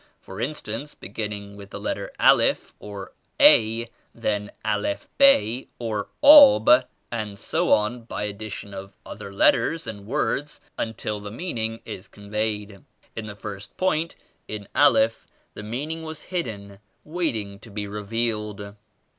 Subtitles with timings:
[0.19, 7.37] For instance, beginning with the letter ^Alif or *A'; then *Alif Bay' or *Ab' and
[7.37, 12.07] so on by ad dition of other letters and words until the mean ing is
[12.07, 12.83] conveyed.
[13.15, 14.15] In the first point,
[14.47, 18.73] in Alif, the meaning was hidden, waiting to be revealed.